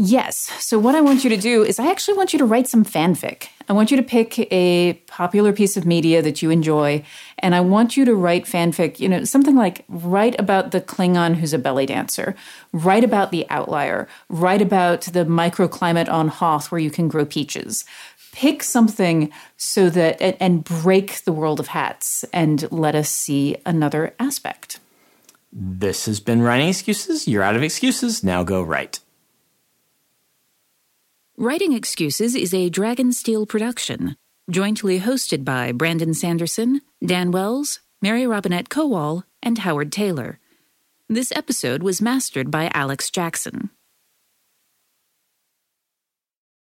Yes. 0.00 0.36
So, 0.64 0.78
what 0.78 0.94
I 0.94 1.00
want 1.00 1.24
you 1.24 1.30
to 1.30 1.36
do 1.36 1.64
is, 1.64 1.80
I 1.80 1.90
actually 1.90 2.16
want 2.16 2.32
you 2.32 2.38
to 2.38 2.44
write 2.44 2.68
some 2.68 2.84
fanfic. 2.84 3.48
I 3.68 3.72
want 3.72 3.90
you 3.90 3.96
to 3.96 4.02
pick 4.02 4.38
a 4.52 4.92
popular 5.08 5.52
piece 5.52 5.76
of 5.76 5.84
media 5.84 6.22
that 6.22 6.40
you 6.40 6.50
enjoy, 6.50 7.04
and 7.40 7.52
I 7.52 7.60
want 7.62 7.96
you 7.96 8.04
to 8.04 8.14
write 8.14 8.44
fanfic, 8.44 9.00
you 9.00 9.08
know, 9.08 9.24
something 9.24 9.56
like 9.56 9.84
write 9.88 10.38
about 10.38 10.70
the 10.70 10.80
Klingon 10.80 11.34
who's 11.34 11.52
a 11.52 11.58
belly 11.58 11.84
dancer, 11.84 12.36
write 12.72 13.02
about 13.02 13.32
the 13.32 13.44
outlier, 13.50 14.06
write 14.28 14.62
about 14.62 15.00
the 15.00 15.24
microclimate 15.24 16.08
on 16.08 16.28
Hoth 16.28 16.70
where 16.70 16.80
you 16.80 16.92
can 16.92 17.08
grow 17.08 17.26
peaches. 17.26 17.84
Pick 18.30 18.62
something 18.62 19.32
so 19.56 19.90
that, 19.90 20.36
and 20.40 20.62
break 20.62 21.24
the 21.24 21.32
world 21.32 21.58
of 21.58 21.66
hats 21.66 22.24
and 22.32 22.70
let 22.70 22.94
us 22.94 23.08
see 23.08 23.56
another 23.66 24.14
aspect. 24.20 24.78
This 25.52 26.06
has 26.06 26.20
been 26.20 26.40
Writing 26.40 26.68
Excuses. 26.68 27.26
You're 27.26 27.42
out 27.42 27.56
of 27.56 27.64
excuses. 27.64 28.22
Now 28.22 28.44
go 28.44 28.62
write. 28.62 29.00
Writing 31.40 31.72
Excuses 31.72 32.34
is 32.34 32.52
a 32.52 32.68
Dragonsteel 32.68 33.48
production, 33.48 34.16
jointly 34.50 34.98
hosted 34.98 35.44
by 35.44 35.70
Brandon 35.70 36.12
Sanderson, 36.12 36.80
Dan 37.06 37.30
Wells, 37.30 37.78
Mary 38.02 38.26
Robinette 38.26 38.68
Kowal, 38.68 39.22
and 39.40 39.58
Howard 39.58 39.92
Tayler. 39.92 40.38
This 41.08 41.30
episode 41.30 41.80
was 41.80 42.02
mastered 42.02 42.50
by 42.50 42.72
Alex 42.74 43.08
Jackson. 43.08 43.70